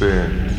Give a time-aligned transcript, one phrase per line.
[0.00, 0.49] 对